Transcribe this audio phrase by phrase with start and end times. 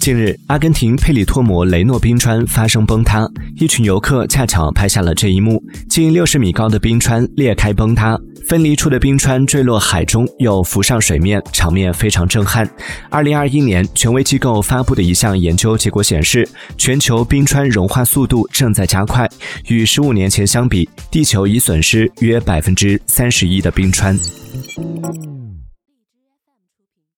[0.00, 5.62] 近日，阿根廷佩里托摩雷诺冰川发生崩塌，一群游客恰巧拍下了这一幕。
[5.88, 12.68] 近六十米高的冰川裂开崩塌，分离出的冰川坠落海中，又浮上水面，场面非常震撼。
[13.10, 19.28] 二零二一年，权威机构发布的一项研究结果显示，全球冰川融化速度正在加快，
[19.68, 24.18] 与十五年前相比，地球已损失约百分之三十一的冰川。